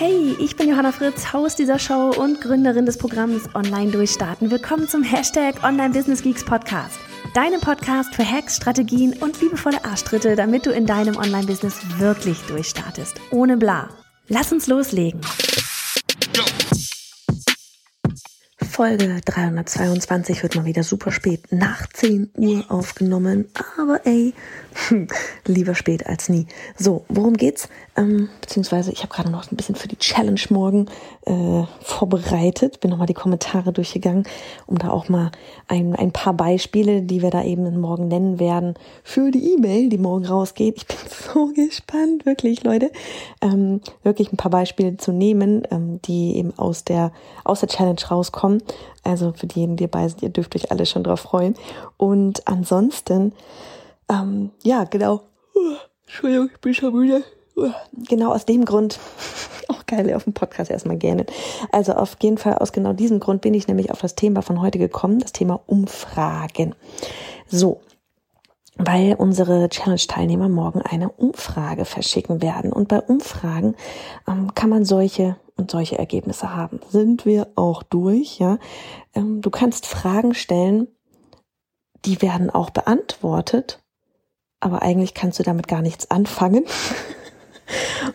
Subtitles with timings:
[0.00, 4.48] Hey, ich bin Johanna Fritz, Haus dieser Show und Gründerin des Programms Online Durchstarten.
[4.48, 7.00] Willkommen zum Hashtag Online Business Geeks Podcast.
[7.34, 13.20] Deinem Podcast für Hacks, Strategien und liebevolle Arschtritte, damit du in deinem Online-Business wirklich durchstartest.
[13.32, 13.88] Ohne bla.
[14.28, 15.20] Lass uns loslegen.
[18.78, 23.48] Folge 322 wird mal wieder super spät nach 10 Uhr aufgenommen.
[23.76, 24.34] Aber ey,
[25.46, 26.46] lieber spät als nie.
[26.76, 27.68] So, worum geht's?
[27.98, 30.86] Ähm, beziehungsweise ich habe gerade noch ein bisschen für die Challenge morgen
[31.26, 32.78] äh, vorbereitet.
[32.78, 34.22] Bin nochmal die Kommentare durchgegangen,
[34.66, 35.32] um da auch mal
[35.66, 39.98] ein, ein paar Beispiele, die wir da eben morgen nennen werden, für die E-Mail, die
[39.98, 40.76] morgen rausgeht.
[40.76, 42.92] Ich bin so gespannt, wirklich, Leute.
[43.40, 47.10] Ähm, wirklich ein paar Beispiele zu nehmen, ähm, die eben aus der,
[47.42, 48.62] aus der Challenge rauskommen.
[49.02, 51.54] Also für diejenigen, die dabei sind, ihr dürft euch alle schon drauf freuen.
[51.96, 53.32] Und ansonsten,
[54.08, 55.22] ähm, ja, genau.
[56.06, 57.24] Entschuldigung, ich bin schon müde.
[58.08, 58.98] Genau aus dem Grund,
[59.68, 61.26] auch geil, auf dem Podcast erstmal gerne.
[61.72, 64.60] Also auf jeden Fall aus genau diesem Grund bin ich nämlich auf das Thema von
[64.60, 66.74] heute gekommen, das Thema Umfragen.
[67.48, 67.80] So,
[68.78, 72.72] weil unsere Challenge-Teilnehmer morgen eine Umfrage verschicken werden.
[72.72, 73.74] Und bei Umfragen
[74.26, 76.80] ähm, kann man solche und solche Ergebnisse haben.
[76.88, 78.58] Sind wir auch durch, ja?
[79.14, 80.86] Ähm, du kannst Fragen stellen,
[82.04, 83.82] die werden auch beantwortet,
[84.60, 86.64] aber eigentlich kannst du damit gar nichts anfangen.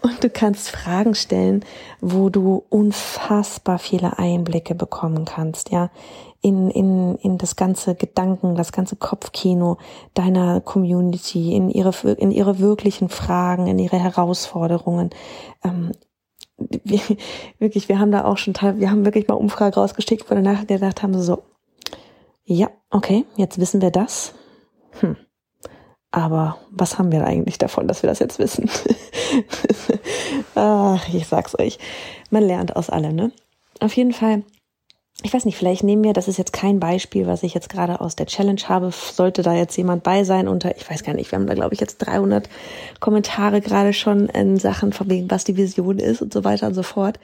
[0.02, 1.64] Und du kannst Fragen stellen,
[2.02, 5.90] wo du unfassbar viele Einblicke bekommen kannst, ja,
[6.42, 9.78] in, in, in das ganze Gedanken, das ganze Kopfkino
[10.14, 15.12] deiner Community, in ihre, in ihre wirklichen Fragen, in ihre Herausforderungen.
[15.64, 15.92] Ähm,
[16.58, 17.00] wir,
[17.60, 21.02] wirklich, wir haben da auch schon wir haben wirklich mal Umfrage rausgeschickt, wo danach gedacht
[21.02, 21.44] haben, so,
[22.44, 24.34] ja, okay, jetzt wissen wir das.
[25.00, 25.16] Hm.
[26.14, 28.70] Aber was haben wir eigentlich davon, dass wir das jetzt wissen?
[30.56, 31.80] Ach, ich sag's euch.
[32.30, 33.32] Man lernt aus allem, ne?
[33.80, 34.44] Auf jeden Fall
[35.22, 38.02] ich weiß nicht, vielleicht nehmen wir, das ist jetzt kein Beispiel, was ich jetzt gerade
[38.02, 41.32] aus der Challenge habe, sollte da jetzt jemand bei sein unter, ich weiß gar nicht,
[41.32, 42.50] wir haben da glaube ich jetzt 300
[43.00, 46.74] Kommentare gerade schon in Sachen von wegen, was die Vision ist und so weiter und
[46.74, 47.20] so fort.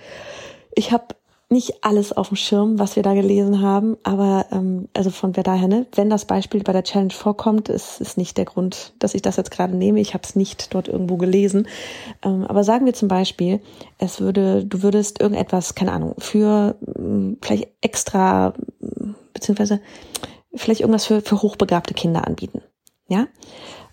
[0.75, 1.15] Ich habe
[1.51, 5.41] nicht alles auf dem Schirm, was wir da gelesen haben, aber ähm, also von wer
[5.41, 9.15] daher, ne, wenn das Beispiel bei der Challenge vorkommt, ist, ist nicht der Grund, dass
[9.15, 9.99] ich das jetzt gerade nehme.
[9.99, 11.67] Ich habe es nicht dort irgendwo gelesen.
[12.23, 13.61] Ähm, aber sagen wir zum Beispiel,
[13.97, 18.53] es würde, du würdest irgendetwas, keine Ahnung, für ähm, vielleicht extra,
[19.33, 19.81] beziehungsweise
[20.53, 22.61] vielleicht irgendwas für, für hochbegabte Kinder anbieten.
[23.07, 23.27] Ja.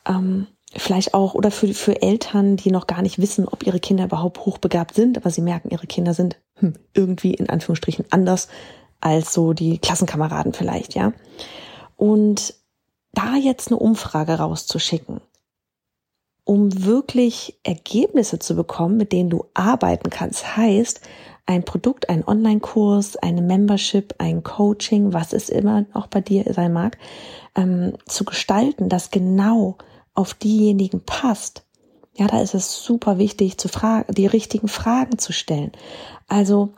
[0.07, 0.47] Ähm,
[0.77, 4.45] vielleicht auch oder für, für Eltern, die noch gar nicht wissen, ob ihre Kinder überhaupt
[4.45, 8.49] hochbegabt sind, aber sie merken, ihre Kinder sind hm, irgendwie in Anführungsstrichen anders
[9.01, 11.13] als so die Klassenkameraden vielleicht, ja.
[11.97, 12.55] Und
[13.13, 15.21] da jetzt eine Umfrage rauszuschicken,
[16.45, 21.01] um wirklich Ergebnisse zu bekommen, mit denen du arbeiten kannst, heißt,
[21.47, 26.73] ein Produkt, ein Online-Kurs, eine Membership, ein Coaching, was es immer auch bei dir sein
[26.73, 26.99] mag,
[27.55, 29.77] ähm, zu gestalten, das genau
[30.15, 31.66] auf diejenigen passt,
[32.17, 35.73] ja, da ist es super wichtig, zu fragen, die richtigen Fragen zu stellen.
[36.29, 36.73] Also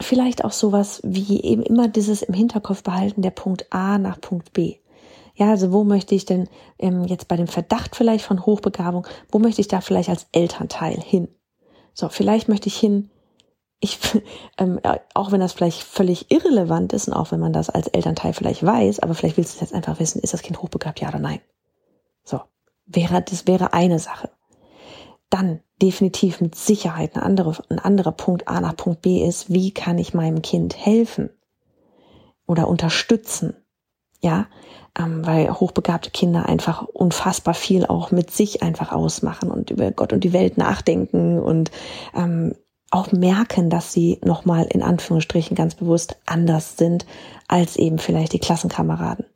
[0.00, 4.52] vielleicht auch sowas wie eben immer dieses im Hinterkopf behalten, der Punkt A nach Punkt
[4.52, 4.76] B.
[5.34, 6.48] Ja, also wo möchte ich denn
[6.78, 10.98] ähm, jetzt bei dem Verdacht vielleicht von Hochbegabung, wo möchte ich da vielleicht als Elternteil
[10.98, 11.28] hin?
[11.92, 13.10] So, vielleicht möchte ich hin,
[13.80, 13.98] ich,
[14.58, 14.80] ähm,
[15.14, 18.64] auch wenn das vielleicht völlig irrelevant ist und auch wenn man das als Elternteil vielleicht
[18.64, 21.40] weiß, aber vielleicht willst du jetzt einfach wissen, ist das Kind hochbegabt, ja oder nein?
[22.24, 22.40] So,
[22.86, 24.30] wäre, das wäre eine Sache.
[25.30, 29.72] Dann definitiv mit Sicherheit eine andere, ein anderer Punkt A nach Punkt B ist, wie
[29.72, 31.30] kann ich meinem Kind helfen
[32.46, 33.54] oder unterstützen?
[34.22, 34.46] Ja,
[34.98, 40.12] ähm, weil hochbegabte Kinder einfach unfassbar viel auch mit sich einfach ausmachen und über Gott
[40.12, 41.70] und die Welt nachdenken und
[42.14, 42.54] ähm,
[42.90, 47.04] auch merken, dass sie nochmal in Anführungsstrichen ganz bewusst anders sind
[47.48, 49.26] als eben vielleicht die Klassenkameraden.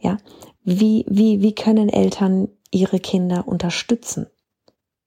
[0.00, 0.18] Ja,
[0.64, 4.26] wie, wie, wie können Eltern ihre Kinder unterstützen?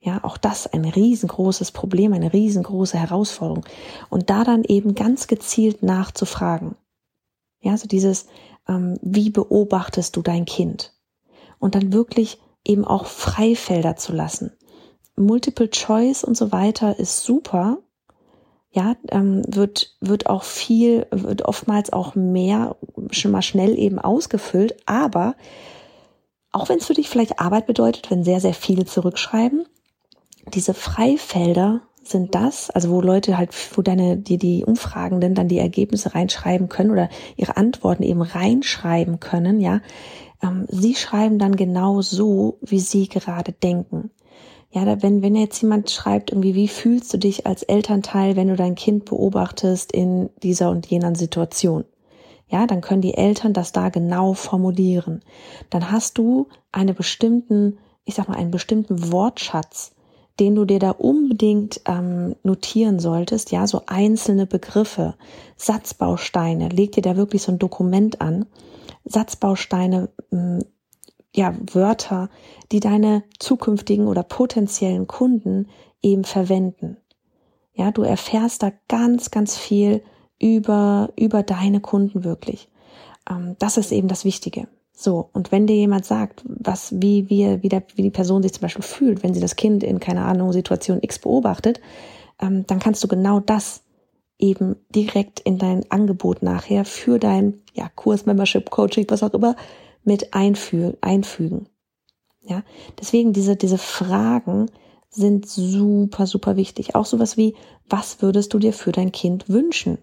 [0.02, 3.66] Ja, auch das ein riesengroßes Problem, eine riesengroße Herausforderung.
[4.10, 6.76] Und da dann eben ganz gezielt nachzufragen.
[7.62, 8.28] Ja, so dieses,
[8.68, 10.94] ähm, wie beobachtest du dein Kind?
[11.60, 14.52] Und dann wirklich eben auch Freifelder zu lassen.
[15.18, 17.80] Multiple Choice und so weiter ist super,
[18.72, 22.78] ja, ähm, wird, wird auch viel, wird oftmals auch mehr
[23.12, 24.78] schon mal schnell eben ausgefüllt.
[24.86, 25.36] Aber
[26.52, 29.66] auch wenn es für dich vielleicht Arbeit bedeutet, wenn sehr, sehr viele zurückschreiben,
[30.54, 35.60] diese Freifelder sind das, also wo Leute halt, wo deine, die, die Umfragenden dann die
[35.60, 39.82] Ergebnisse reinschreiben können oder ihre Antworten eben reinschreiben können, ja.
[40.42, 44.12] Ähm, sie schreiben dann genau so, wie sie gerade denken.
[44.72, 48.50] Ja, da, wenn, wenn jetzt jemand schreibt, irgendwie, wie fühlst du dich als Elternteil, wenn
[48.50, 51.86] du dein Kind beobachtest in dieser und jener Situation?
[52.48, 55.22] Ja, dann können die Eltern das da genau formulieren.
[55.70, 59.92] Dann hast du einen bestimmten, ich sag mal, einen bestimmten Wortschatz,
[60.40, 65.16] den du dir da unbedingt ähm, notieren solltest, ja, so einzelne Begriffe,
[65.58, 68.46] Satzbausteine, leg dir da wirklich so ein Dokument an,
[69.06, 70.60] Satzbausteine, ähm,
[71.36, 72.30] ja, Wörter,
[72.72, 75.68] die deine zukünftigen oder potenziellen Kunden
[76.02, 76.98] eben verwenden.
[77.74, 80.02] Ja, du erfährst da ganz, ganz viel
[80.40, 82.70] über, über deine Kunden wirklich.
[83.30, 84.68] Ähm, das ist eben das Wichtige.
[85.02, 88.52] So, und wenn dir jemand sagt, was, wie, wie, wie, der, wie die Person sich
[88.52, 91.80] zum Beispiel fühlt, wenn sie das Kind in, keine Ahnung, Situation X beobachtet,
[92.38, 93.82] ähm, dann kannst du genau das
[94.40, 99.56] eben direkt in dein Angebot nachher für dein ja, Kurs, Membership, Coaching, was auch immer,
[100.04, 101.70] mit einfü einfügen.
[102.42, 102.64] Ja,
[103.00, 104.70] deswegen diese, diese Fragen
[105.10, 106.96] sind super, super wichtig.
[106.96, 107.56] Auch sowas wie,
[107.88, 109.98] was würdest du dir für dein Kind wünschen?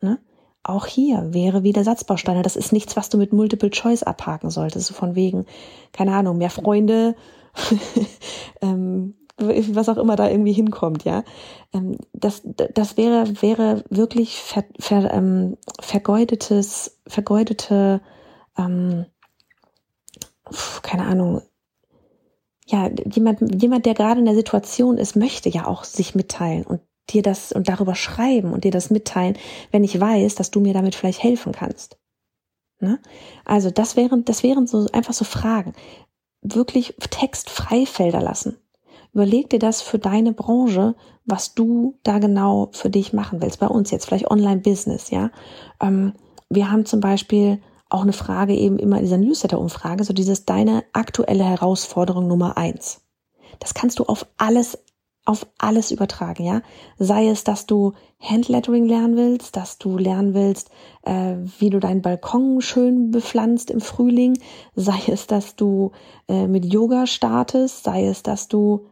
[0.00, 0.18] Ne?
[0.64, 2.42] Auch hier wäre wieder Satzbausteine.
[2.42, 4.86] Das ist nichts, was du mit Multiple Choice abhaken solltest.
[4.86, 5.46] So von wegen,
[5.92, 7.16] keine Ahnung, mehr Freunde,
[8.60, 11.24] ähm, was auch immer da irgendwie hinkommt, ja.
[11.72, 18.00] Ähm, das, das wäre, wäre wirklich ver, ver, ähm, vergeudetes, vergeudete,
[18.56, 19.06] ähm,
[20.82, 21.42] keine Ahnung,
[22.66, 26.80] ja, jemand, jemand, der gerade in der Situation ist, möchte ja auch sich mitteilen und
[27.10, 29.36] dir das und darüber schreiben und dir das mitteilen,
[29.70, 31.98] wenn ich weiß, dass du mir damit vielleicht helfen kannst.
[32.80, 32.98] Ne?
[33.44, 35.72] Also das wären, das wären so einfach so Fragen.
[36.42, 38.58] Wirklich Textfreifelder lassen.
[39.14, 40.94] Überleg dir das für deine Branche,
[41.24, 43.60] was du da genau für dich machen willst.
[43.60, 45.30] Bei uns jetzt vielleicht Online-Business, ja.
[45.80, 46.14] Ähm,
[46.48, 50.84] wir haben zum Beispiel auch eine Frage eben immer in dieser Newsletter-Umfrage, so dieses deine
[50.92, 53.02] aktuelle Herausforderung Nummer eins.
[53.58, 54.81] Das kannst du auf alles
[55.24, 56.62] auf alles übertragen, ja.
[56.98, 60.70] Sei es, dass du Handlettering lernen willst, dass du lernen willst,
[61.02, 64.38] äh, wie du deinen Balkon schön bepflanzt im Frühling,
[64.74, 65.92] sei es, dass du
[66.28, 68.86] äh, mit Yoga startest, sei es, dass du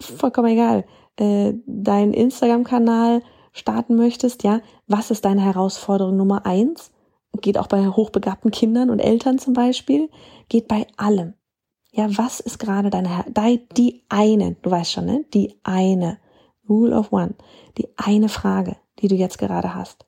[0.00, 0.84] vollkommen egal,
[1.16, 3.22] äh, deinen Instagram-Kanal
[3.52, 4.60] starten möchtest, ja.
[4.86, 6.90] Was ist deine Herausforderung Nummer eins?
[7.40, 10.10] Geht auch bei hochbegabten Kindern und Eltern zum Beispiel.
[10.48, 11.34] Geht bei allem.
[11.90, 13.24] Ja, was ist gerade deine,
[13.76, 15.24] die eine, du weißt schon, ne?
[15.32, 16.18] Die eine,
[16.68, 17.34] Rule of One,
[17.78, 20.06] die eine Frage, die du jetzt gerade hast.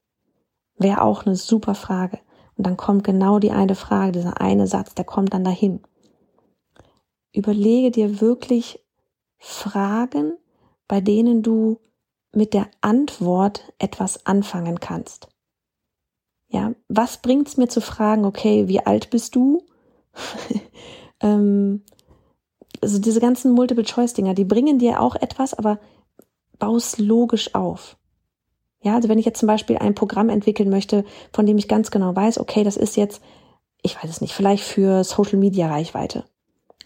[0.76, 2.18] Wäre auch eine super Frage.
[2.56, 5.80] Und dann kommt genau die eine Frage, dieser eine Satz, der kommt dann dahin.
[7.32, 8.84] Überlege dir wirklich
[9.38, 10.36] Fragen,
[10.86, 11.80] bei denen du
[12.32, 15.28] mit der Antwort etwas anfangen kannst.
[16.48, 19.64] Ja, was bringt's mir zu fragen, okay, wie alt bist du?
[21.20, 21.82] ähm,
[22.80, 25.78] also diese ganzen Multiple-Choice-Dinger, die bringen dir auch etwas, aber
[26.58, 27.96] baust logisch auf.
[28.82, 31.90] Ja, also wenn ich jetzt zum Beispiel ein Programm entwickeln möchte, von dem ich ganz
[31.90, 33.20] genau weiß, okay, das ist jetzt,
[33.82, 36.24] ich weiß es nicht, vielleicht für Social Media Reichweite.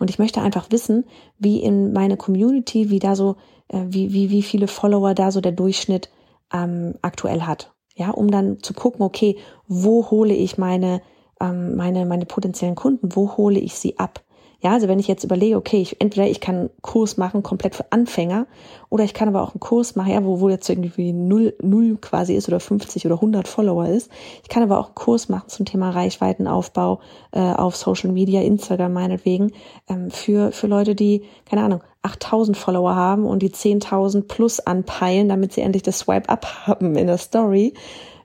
[0.01, 1.05] Und ich möchte einfach wissen,
[1.39, 3.37] wie in meine Community, wie da so,
[3.69, 6.11] äh, wie, wie, wie viele Follower da so der Durchschnitt
[6.53, 7.73] ähm, aktuell hat.
[7.95, 9.37] Ja, um dann zu gucken, okay,
[9.69, 11.01] wo hole ich meine,
[11.41, 14.24] ähm, meine, meine potenziellen Kunden, wo hole ich sie ab?
[14.65, 17.75] Ja, also wenn ich jetzt überlege, okay, ich, entweder ich kann einen Kurs machen, komplett
[17.75, 18.47] für Anfänger,
[18.89, 21.99] oder ich kann aber auch einen Kurs machen, ja, wo, wo jetzt irgendwie null, null
[22.01, 24.11] quasi ist oder 50 oder 100 Follower ist.
[24.43, 27.01] Ich kann aber auch einen Kurs machen zum Thema Reichweitenaufbau
[27.33, 29.53] äh, auf Social Media, Instagram meinetwegen,
[29.87, 35.29] ähm, für, für Leute, die, keine Ahnung, 8000 Follower haben und die 10.000 plus anpeilen,
[35.29, 37.75] damit sie endlich das Swipe-Up haben in der Story.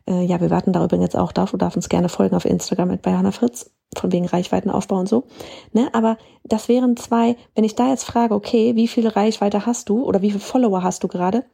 [0.09, 1.51] Äh, ja, wir warten da übrigens auch drauf.
[1.51, 5.25] Du darfst uns gerne folgen auf Instagram mit Hannah Fritz von wegen Reichweitenaufbau und so.
[5.71, 5.89] Ne?
[5.93, 10.03] Aber das wären zwei, wenn ich da jetzt frage, okay, wie viel Reichweite hast du
[10.03, 11.45] oder wie viele Follower hast du gerade?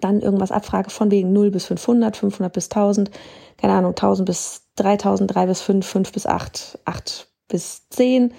[0.00, 3.10] Dann irgendwas abfrage von wegen 0 bis 500, 500 bis 1000,
[3.58, 8.32] keine Ahnung, 1000 bis 3000, 3 bis 5, 5 bis 8, 8 bis 10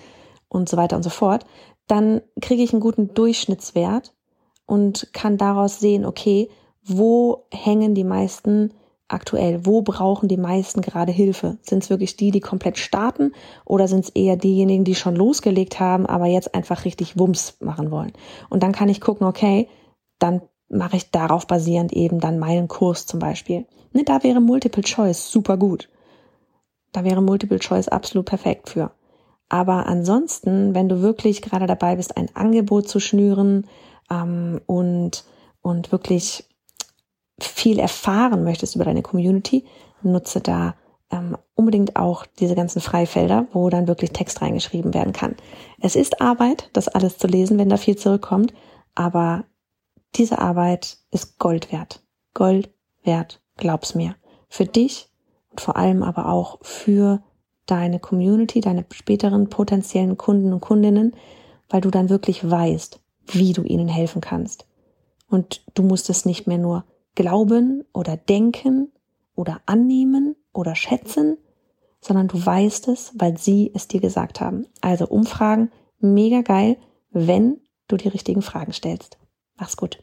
[0.48, 1.46] und so weiter und so fort.
[1.88, 4.14] Dann kriege ich einen guten Durchschnittswert
[4.66, 6.50] und kann daraus sehen, okay,
[6.82, 8.74] wo hängen die meisten
[9.08, 9.66] aktuell?
[9.66, 11.58] Wo brauchen die meisten gerade Hilfe?
[11.62, 13.32] Sind es wirklich die, die komplett starten
[13.66, 17.92] oder sind es eher diejenigen, die schon losgelegt haben, aber jetzt einfach richtig Wumms machen
[17.92, 18.14] wollen?
[18.50, 19.68] Und dann kann ich gucken, okay,
[20.20, 23.66] dann mache ich darauf basierend eben dann meinen Kurs zum Beispiel.
[23.94, 25.90] Ne, da wäre Multiple Choice super gut.
[26.92, 28.92] Da wäre Multiple Choice absolut perfekt für.
[29.50, 33.68] Aber ansonsten, wenn du wirklich gerade dabei bist, ein Angebot zu schnüren
[34.10, 35.26] ähm, und,
[35.62, 36.46] und wirklich
[37.40, 39.66] viel erfahren möchtest über deine Community,
[40.02, 40.76] nutze da
[41.12, 45.36] ähm, unbedingt auch diese ganzen Freifelder, wo dann wirklich Text reingeschrieben werden kann.
[45.80, 48.54] Es ist Arbeit, das alles zu lesen, wenn da viel zurückkommt,
[48.96, 49.46] aber
[50.16, 52.04] diese Arbeit ist Gold wert.
[52.34, 52.70] Gold
[53.04, 54.16] wert, glaub's mir.
[54.50, 55.10] Für dich
[55.52, 57.24] und vor allem aber auch für
[57.66, 61.16] deine Community, deine späteren potenziellen Kunden und Kundinnen,
[61.70, 64.68] weil du dann wirklich weißt, wie du ihnen helfen kannst.
[65.30, 66.84] Und du musst es nicht mehr nur
[67.16, 68.92] glauben oder denken
[69.36, 71.38] oder annehmen oder schätzen,
[72.02, 74.68] sondern du weißt es, weil sie es dir gesagt haben.
[74.82, 76.78] Also Umfragen, mega geil,
[77.12, 79.18] wenn du die richtigen Fragen stellst.
[79.56, 80.03] Mach's gut.